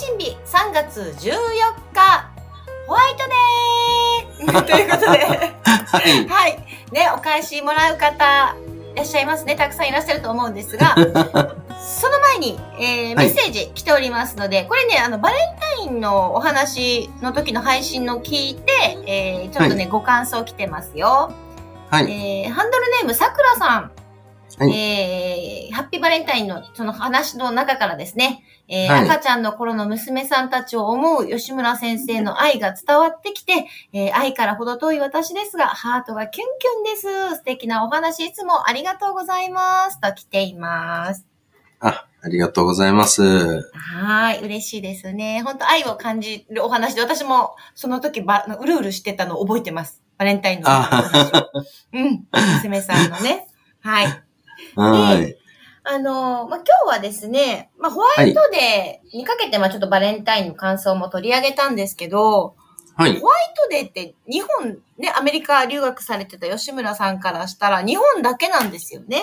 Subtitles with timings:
[0.00, 1.30] 信日3月14
[1.92, 2.30] 日
[2.86, 5.18] ホワイトデー ということで
[5.90, 6.28] はい。
[6.28, 6.58] はい。
[6.92, 8.54] ね、お返しもらう方、
[8.94, 9.56] いらっしゃいますね。
[9.56, 18.72] たくさんいらっしゃると思うんですが、 その前に、えーはいメッセージ来ておりますので、これね、あの、バレンタインのお話の時の配信の聞いて、
[19.06, 21.32] えーちょっとね、ご感想来てますよ。
[21.90, 22.04] はい。
[22.04, 23.90] えーハンドルネーム、さくらさん。
[24.60, 37.36] はいえーハッピーバレンタインのその話の中からですね、えーはい赤ちゃんの頃の娘さんたちを思う吉村先生の愛が伝わってきて、えー愛から程遠い私ですが、ハートがキュンキュンです。
[37.36, 39.98] 素敵なお話いつもありがとうございます。
[39.98, 41.26] と来ています。
[41.80, 43.62] あ、ありがとうございます。
[43.72, 45.40] はい、嬉しいですね。
[45.42, 50.02] 本当愛を感じるお話で、私もその時ば、うるうるしてたのを覚えてます。
[50.18, 51.50] バレンタインのお話を。
[51.96, 52.26] うん、
[52.56, 53.46] 娘さんのね。
[53.80, 54.22] はい。
[54.76, 55.36] はい。
[55.82, 62.54] あのまあ、今日はですね、まあ、ホワイトデーにかけて、まあ、ちょっとバレンタインの感想も取り上げたんですけど、
[62.96, 63.18] はい。
[63.18, 69.22] ホワイトデーって日本、ね、アメリカ留学されてた吉村さんからしたら日本だけなんですよね？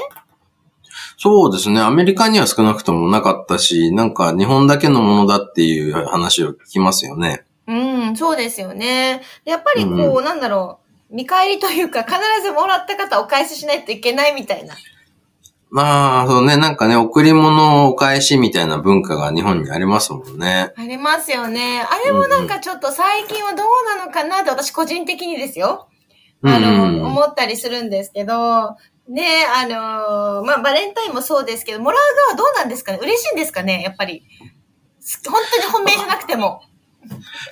[1.17, 1.79] そうですね。
[1.79, 7.45] アメリカには少なくともなかったし、なんか日本だけのものだっていう話を聞きますよね。
[7.67, 7.73] う
[8.11, 9.21] ん、そうですよね。
[9.45, 10.79] でやっぱりこう、うんなんだろ
[11.11, 14.73] う、見返りというか、必ずもらった方お返ししないといけないみたいな。
[15.69, 20.73] まあ、そうね、なんかね、贈り物をお返しみたいな文化が日本にありますもんね。
[20.77, 21.81] ありますよね。
[21.81, 25.89] あれもなんかちょっと最近はどうなのかなって私個人的にですよ。
[26.43, 28.77] あの、うん思ったりするんですけど、
[29.09, 32.99] ねあのまあ、バレンタインもそうですけど、もらう側どうなんですかね？
[33.01, 33.81] 嬉しいんですかね？
[33.81, 34.23] やっぱり。
[34.99, 36.61] す本当に本命じゃなくても。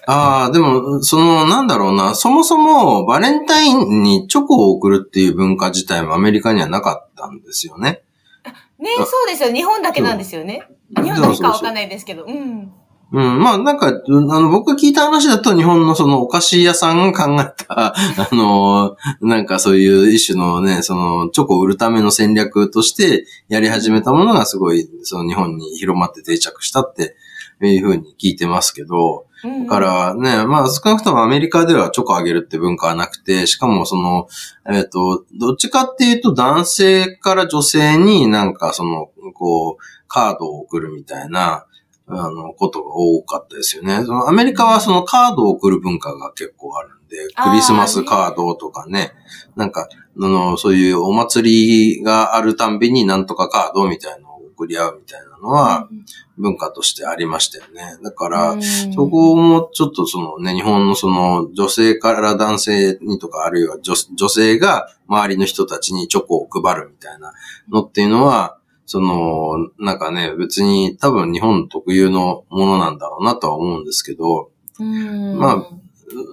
[0.07, 8.03] ああ、でも、その、なんだろうな、そもそもバレンタインにチョコを送るっていう文化自体もアメリカにはなかったんですよね。
[8.79, 9.53] ねあそうですよ。
[9.53, 10.67] 日本だけなんですよね。
[10.95, 12.25] 日本だけかわかんないですけど。
[12.25, 12.71] うん。
[13.11, 27.15] うん、まあなんか、あの、僕が聞いた話だと日本のそのお菓子屋さんが考えた、 あの、なんかそういう一種のね、そのチョコを売るための戦略としてやり始めたものがすごい、その日本に広まって定着したって
[27.61, 34.27] いうふうに聞いてますけど、うん、だからね、まあ少なくともアメリカではチョコあげるって文化はなくて、しかもその、
[34.69, 41.65] えっ、と、どっちかっていうと男性から女性になんかその、こう、カードを送るみたいな、
[42.07, 44.03] あの、ことが多かったですよね。
[44.05, 49.13] そのアメリカはそのカードを送る文化が結構あるんで、クリスマスカードとかね、
[49.55, 55.87] なんか、あの、そういうお祭りがあるたんびになんとかカードみたいなのを送り合うみたいなのは
[56.37, 57.97] 文化としてありましたよね。
[58.03, 58.61] だから、うん。
[58.61, 67.33] そこもちょっとそのね、日本のその女性から男性にとか、あるいは女女性が周りの人たちにチョコを配るみたいな
[67.69, 68.57] のっていうのは、
[68.87, 75.37] その、なんかね、別に多分日本特有のものなんだろうなとは思うんですけど、うん。
[75.37, 75.67] ま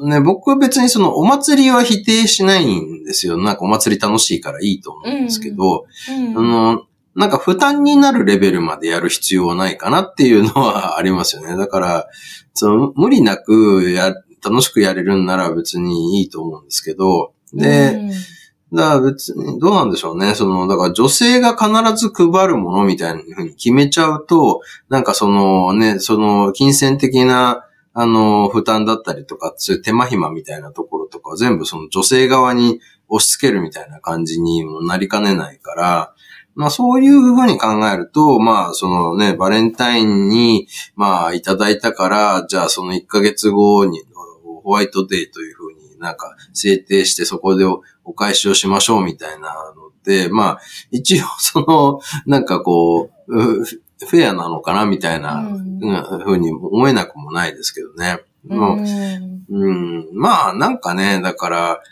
[0.05, 3.39] ね、僕は別にそのお祭りは否定しないんですよ。
[3.39, 6.39] なんかお祭り楽しいからいいと思うんですけど、うん。
[6.39, 6.43] あ
[6.75, 11.57] の、なんか負担になるレベルまでやる必要はないかなっていうのはありますよね。
[11.59, 12.07] だから、
[12.55, 14.15] その無理なくや、
[14.45, 18.11] 楽しくやれるんなら別にいいと思うんですけど、で、
[18.73, 20.35] だから別に、どうなんでしょうね。
[20.35, 36.15] その、だから女性が必ず配るものみたいな風に決めちゃうと、なんかそのね、その金銭的な、あの、負担だったりとか、そういう手間暇みたいなところとか、全部その女性側に押し付けるみたいな感じにもなりかねないから、
[36.55, 44.03] まあそういうふうに考えると、まあそのね、バレンタインに、まあいただいたから、じゃあその1ヶ月後に、
[44.63, 50.61] ホワイトデーというふうになんか制定してそこでおお返しをしましょうみたいなので、まあ
[50.91, 58.21] 一応その、なんかこう、うフェアなのかなみたいなうんふうに思えなくもないですけどね。
[58.45, 59.43] もううん。
[59.49, 61.83] うん、まあ、なんかね、だから、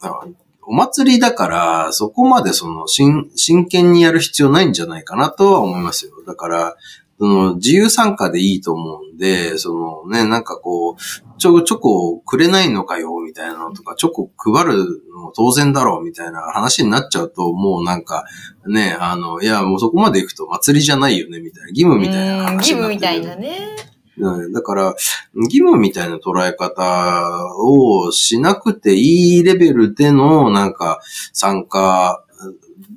[0.00, 0.26] あ
[0.66, 6.12] お祭りだから、そこまでその、真、真剣にやる必要ないんじゃないかなとは思いますよ。
[6.26, 6.76] だから、
[7.18, 18.24] その、自由参加でいいと思うんで、そのね、なんかこう、ちょ、チョコくれないのかよ、みたいなのとか、チョコ配るのも当然だろう、みたいな話になっちゃうと、もうなんか、
[18.66, 23.95] ね、あの、いや、もうそこまで行くと祭りじゃないよね、みたいな、義務みたいな話義務みたいなね。
[24.18, 24.94] だから、
[25.34, 31.00] 義務みたいな捉え方をしなくていいレベルでの、なんか、
[31.32, 32.24] 参加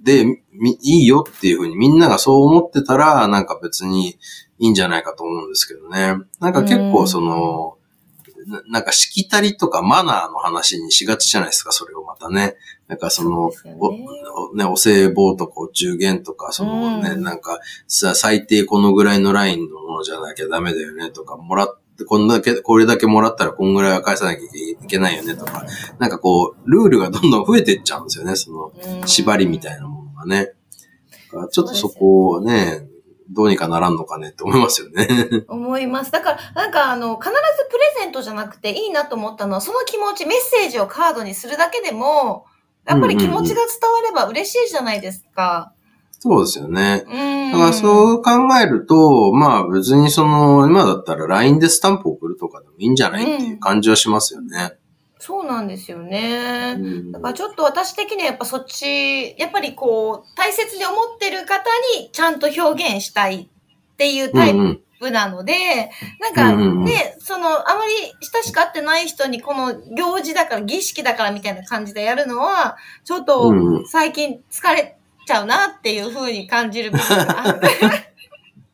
[0.03, 0.43] で、
[0.81, 4.17] いいよっていうふうにみんながそう思ってたら、なんか別に
[4.59, 6.17] いいんじゃないかと思うんですけどね。
[6.39, 7.77] なんか結構その、
[8.67, 12.55] なんかしきたりとかマナーの話にしがちじゃないですか、それをまたね。
[12.87, 25.65] なんかその、そね、おね、お歳暮とかお中元とか、そのね、うん、なんかさ、最低このぐらいのラインのものじゃなきゃダメだよねとか、もらって、こんだけ、これだけもらったらこんぐらいは返さなきゃいけないよねとか、
[25.99, 28.71] なんかこう、ルールがどんどん増えていっちゃうんですよね、その、
[29.05, 30.53] 縛りみたいなものがね。
[31.51, 32.88] ちょっとそこをね、
[33.29, 35.07] どうにかならんのかねって思いますよね。
[35.47, 36.11] 思います。
[36.11, 37.35] だから、なんかあの、必ず
[37.69, 42.45] プレゼントじゃなくていいなと思ったのは、その気持ち、メッセージをカードにするだけでも、
[42.85, 45.73] やっぱり気持ちが伝われば嬉しいじゃないですか。
[46.11, 47.05] そうですよね。
[47.51, 48.31] だからそう考
[48.61, 54.78] えると、まあ別にその、今だったら LINE でスタンプ送るとかでもいいんじゃないっていう感じはしますよね。
[55.19, 56.77] そうなんですよね。
[57.11, 61.69] だからちょっと私的にはやっぱそっち、やっぱりこう、大切に思ってる方
[61.99, 63.49] にちゃんと表現したい
[63.93, 64.53] っていうタイ
[64.97, 67.91] プなので、なんかね、その、あまり
[68.33, 73.53] 親しく会ってない人にこの行事だから、儀式だからみたいな感じでやるのは、ちょっと
[73.87, 77.67] 最近疲れちゃうなっていうふうに感じる部分があって。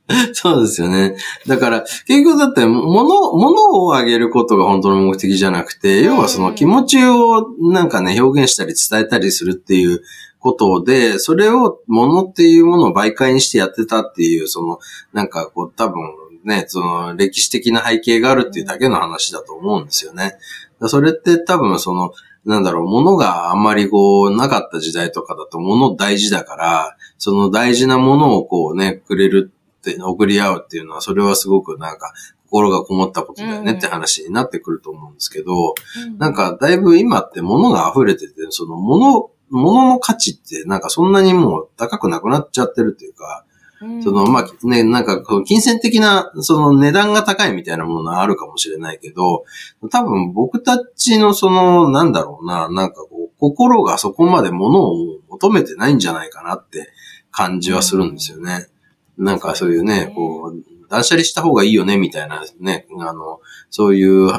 [0.33, 1.15] そうですよね。
[1.47, 10.03] だから、結局だって、物、物をあげることが本当の目的じゃなくて、要はその気持ちをなんかね、表現したり伝えたりするっていう
[10.39, 14.77] ことで、それを物っていうものを媒介にしてやってたっていう、その、
[15.11, 15.95] なんかこう多分
[16.43, 20.37] ね、その歴史的な背景があるっていうだけの話だと思うんですよね。
[20.81, 22.11] それって多分その、
[22.45, 29.51] なんだろう、物があんまりこう、なかった時代とかだと物大事だから、その大事なものをこうね、くれる
[29.91, 32.13] って送り合うっていうのは、それはすごくなんか、
[32.45, 35.73] 心がこもったことだよねって話になってくると思うんですけど、
[36.07, 43.45] うん、なんかだいぶ今って物が溢れてて、その物、物の価値ってなんかそんなにもう高くなくなっちゃってるっていうか、
[43.81, 49.43] うん、その、まあ、ね、なんか、金銭的な、その値段が高いみたいなものはあるかもしれないけど、
[49.91, 54.95] 多分僕たちのその、なんだろうな、なんかこう、心がそこまで物を
[55.29, 56.87] 求めてないんじゃないかなって
[57.31, 58.69] 感じはするんですよね。
[59.17, 63.39] なんかそういうね、こう、断捨離した方がいいよね、みたいなね、あの、
[63.69, 64.33] そういう、ね、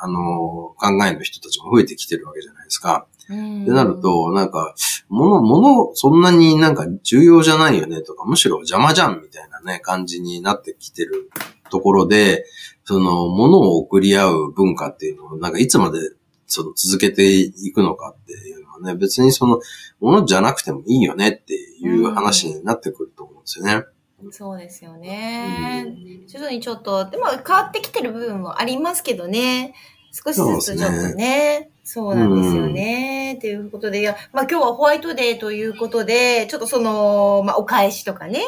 [0.00, 3.06] あの、考えの人たちも増えてきてるわけじゃないですか。
[3.24, 4.74] ってなると、なんか、
[5.08, 11.30] 物、物、そんなになんか重要じゃないよねとか、むしろ邪魔じゃんみたいなね、感じになってきてる
[11.70, 12.46] ところで、
[12.84, 15.98] その、物を送り合う文化っていうのを、なんかいつまで、
[16.46, 19.60] その、続けていくのかっていうのはね、別にその、
[20.00, 23.84] 物じゃなくてもいいよねっていう話になってくると思うんですよね。
[24.30, 25.96] そうですよね。
[26.26, 29.74] 徐々にちょっと、でも変わってきてる部分もありますけどね。
[30.12, 31.70] 少しずつちょっとね。
[31.84, 33.38] そうなんですよね。
[33.40, 38.42] ということで、いや、まあ今日はホワイトデーということで、ちょっとその、まあお返しとかね。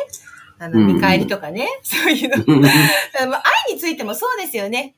[0.58, 1.68] あの、見返りとかね。
[1.82, 2.44] そういうの。
[3.28, 4.94] まあ愛についてもそうですよね。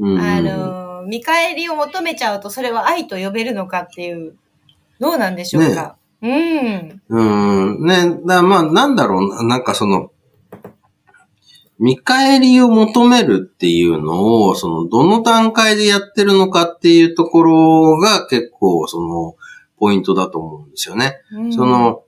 [0.00, 4.36] あの、見返りを求めちゃうと、それは愛と呼べるのかっていう、
[5.00, 5.96] どうなんでしょうか。
[6.22, 7.02] うん。
[7.08, 7.86] うん。
[7.86, 10.10] ね、だまあ、なんだろうな、なんかその、
[11.78, 19.36] 見返りを求めるっていうのを、その、どの段階でやってるのかっていうところが結構、その、
[19.78, 21.16] ポイントだと思うんですよね。
[21.32, 22.04] うん、その、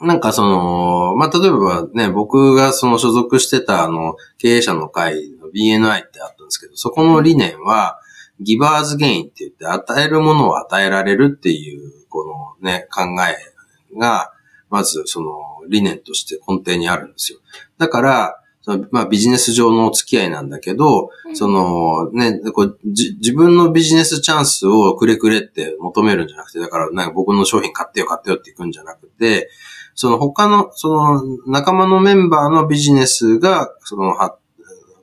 [0.00, 7.98] なんかその、まあ、例えばね、僕がその所属してたあの、経営者の会の BNI ってあったんですけど、そこの理念は、
[8.40, 14.32] ギバーズゲインって言って、与えるものを与えられるっていうこのね、考えが、
[14.70, 15.30] まずその
[15.68, 17.38] 理念として根底にあるんですよ。
[17.78, 29.48] だから、そのまあビジネス上のお付き合いなんだけど、うん、そのね、こう自分のビジネスチャンスをくれくれって求めるんじゃなくて、だからなんか僕の商品買ってよ買ってよっていくんじゃなくて、
[29.94, 34.36] その他の、その仲間のメンバーのビジネスが、その、は、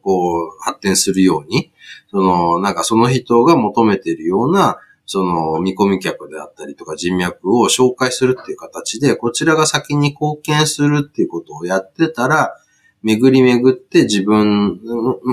[0.06, 1.72] こう、発展するように、
[2.12, 12.56] その、なんかその人が求めているような、その見込み客であったりとか人脈を紹介するっていう形で、こちらが先に貢献するっていうことをやってたら、
[13.02, 14.80] 巡り巡って自分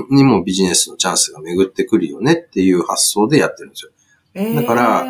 [0.09, 3.91] にもビジネスのチャンスが巡ってくるよねっていう発想でやってるんですよ。
[4.33, 5.05] えー、だから、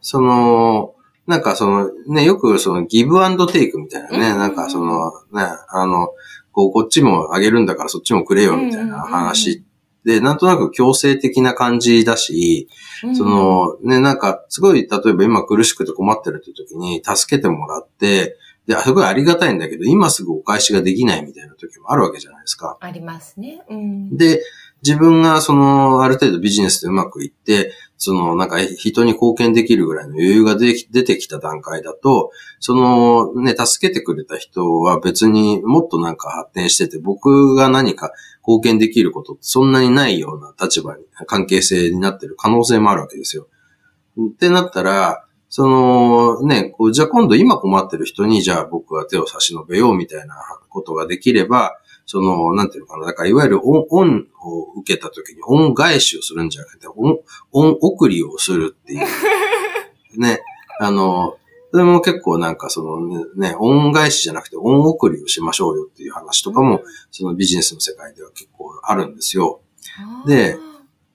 [0.00, 0.94] その、
[1.26, 6.08] なんかそのね、よくそのギブアンドテイクみたいなね、なんかそのね、あの、
[6.58, 9.62] こう、こっちもあげるんだからそっちもくれよみたいな話
[10.04, 12.68] で、なんとなく強制的な感じだし、
[13.14, 18.36] その、ね、なんか、すごい、例えば今苦しくて困ってるって時に助けてもらって、
[18.66, 22.76] で、すごいありがたいんだけど、今すぐお返しができないみたいな時もあるわけじゃないですか。
[22.80, 23.62] ありますね。
[23.70, 24.42] うん、で、
[24.82, 30.72] 自分がその、ある程度ビジネスでうまくいって、その、なんか人に貢献できるぐらいの余裕が出
[31.04, 38.12] てきた段階だと、そのね、助けてくれた人は別にもっとなんか発展してて、僕が何か
[38.46, 43.48] 貢献できることってそんなにないような立場に、関係性になってる可能性もあるわけですよ。
[44.18, 50.36] ってなったら、そのね、こうじゃあ今度今困ってる人にじゃあ僕は手を差し伸べようみたいな
[50.68, 51.78] ことができれば、
[52.10, 53.06] その、なんていうのかな。
[53.06, 57.18] だから、いわゆる恩、恩を受けた時に恩返しをするんじゃなくて、恩、
[57.52, 59.00] 恩送りをするっていう。
[60.18, 60.40] ね。
[60.80, 61.36] あの、
[61.70, 69.60] それも結構なんかそのね、恩返しじゃなくて恩送りをしましょうよっていう話とかも、そのビジネスの世界では結構あるんですよ。
[70.26, 70.56] で、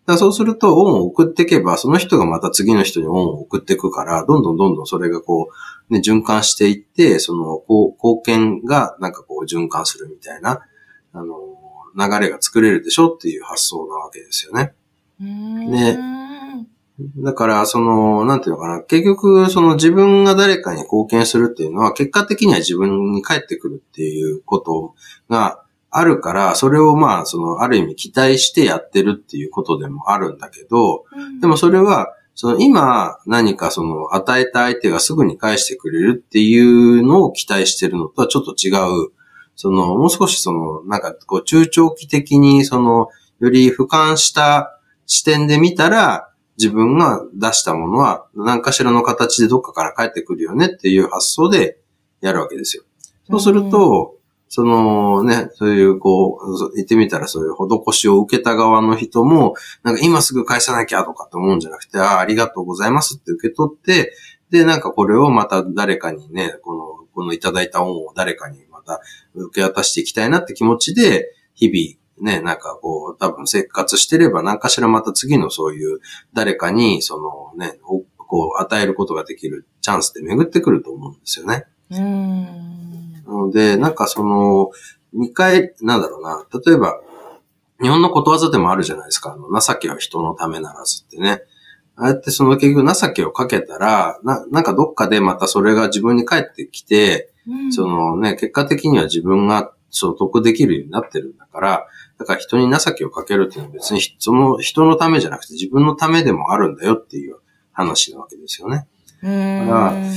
[0.06, 5.50] だそうすると、恩を送っていけば、その人がまた次の人に恩を送っていくから、どんどんどんどんそれがこ
[5.90, 10.60] う、ね、循環していって、その、こう、貢献がなんかこう循環するみたいな、
[11.14, 11.36] あの、
[11.96, 14.74] 流れが作れるでしょっていう発想なわけですよね。
[15.72, 15.98] で、
[17.18, 24.94] だから、その、なんていうのかな、結局、その自分が誰かに貢献するっていうのは、結果的には自分に返ってくるっていうこと
[25.30, 31.06] があるから、それをまあ、その、ある意味期待してやってるっていうことでもあるんだけど、
[31.42, 39.12] でもそれは、その今何かその与えた相手がすぐに返してくれるっていうのを期待してるのとはちょっと違う
[39.56, 43.08] その、もう少しその、なんか、こう、中長期的に、その、
[43.40, 51.80] より俯瞰した視点で見たら、自分が出したものは何かしらの形でどっかから返ってくるよねっていう発想で
[52.22, 52.84] やるわけですよ。
[53.30, 54.18] そうすると、
[54.50, 64.14] そのね、そういうこう、言ってみたらそういう施しを受けた側の人も、なんか今すぐ返さなきゃとかって思うんじゃなくて、ああ、ありがとうございますって受け取って、
[64.52, 69.02] で、なんかこれをまた誰かにね、この、このいただいた恩を誰かにた
[69.36, 76.00] 受け渡していきたいなって気持ちで、日々、ね、なんかこう、多分生活してれば何かしらまた次のそういう
[76.34, 77.80] 誰かに、そのね、
[78.34, 81.66] こう与えることができるチャンスって巡ってくると思うんですよね。
[81.92, 83.14] うん。
[83.26, 84.72] なので、なんかその、
[85.14, 87.00] 二回、なんだろうな、例えば、
[87.82, 89.34] 日本のことわざでもあるじゃないですか。
[89.34, 91.44] あの、情けは人のためならずってね。
[91.96, 97.33] ああやってその結局情けをかけたら、な、なんかどっかでまたそれが自分に返ってきて、
[97.72, 107.38] そのね、結果的には自分が所得できるようになってるんだから、だから人に情けをかけるっていうのは別にその人のためじゃなくて自分のためでもあるんだよっていう
[107.72, 108.88] 話なわけですよね。
[109.22, 110.12] だから、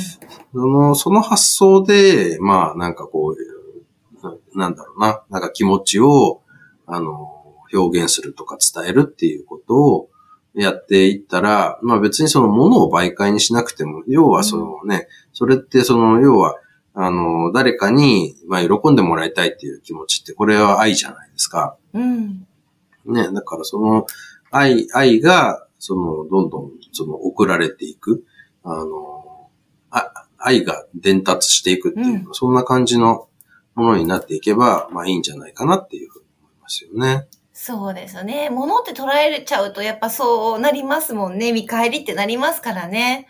[0.53, 6.43] その、その発想で、まあなんかこう、なんだろうな、なんか気持ちを、
[6.87, 7.33] あの、
[7.73, 10.09] 表現するとか伝えるっていうことを
[10.55, 16.57] やっていったら、まあ別にそのものを媒介にしなくても、要はそのね、それってその、要は、
[16.99, 21.77] あの、誰かに、まあ、喜んでもらいたいっていう気持ちって、これは愛じゃないですか。
[21.93, 22.47] うん。
[23.05, 24.07] ね、だからその、
[24.51, 28.25] 愛、愛が、その、どんどん、その、送られていく、
[28.65, 29.51] あの、
[29.91, 33.29] あ愛が伝達していくっていう、うん、そんな感じの
[33.75, 37.29] ものになっていけば、まあいいんじゃないかなっていうふうに思いますよね。
[37.53, 38.49] そうですよね。
[38.51, 41.53] 物って捉えちゃうと、やっぱそうなりますもんね。
[41.53, 43.27] 見返りってなりますからね。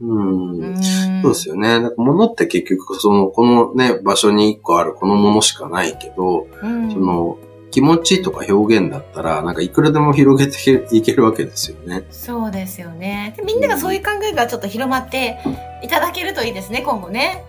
[0.00, 0.80] うん。
[1.22, 1.80] そうですよね。
[1.80, 7.38] なんか物って結局、その、このね、場所に一個あるこのものしかないけど、うん、その、
[7.70, 12.04] 気持ちとか表現だったら、なんかいくらでも広げていけるわけですよね。
[12.10, 13.36] そうですよね。
[13.44, 15.38] みんながそういう考えがちょっと広まって
[15.82, 17.44] いただけるといいですね、今後ね。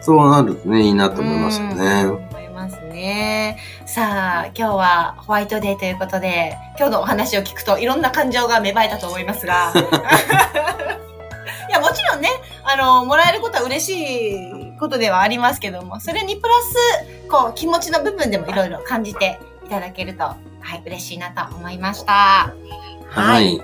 [0.00, 2.06] そうなるとね、いいなと思いますよね。
[2.06, 3.58] 思いますね。
[3.84, 9.72] さあ、今日はホワイトデーということで、今日のお話を聞くといろんな感情が芽生えたと思いますが。
[11.78, 12.28] いや、もちろんね、
[12.64, 16.54] あの、もらえることは嬉しいことではありますけども、それにプラ
[17.22, 20.36] ス、こう、気持ちの部分でもいろいろ感じていただけると、は
[20.74, 22.52] い、嬉しいなと思いました。
[23.08, 23.60] はい。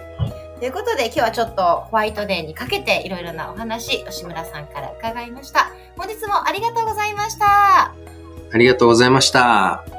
[0.61, 5.71] ということで、今日はちょっとホワイトデーにかけていろいろなお話、吉村さんから伺いました。
[5.97, 7.92] 本日もありがとうございました。
[8.52, 9.93] ありがとうございました。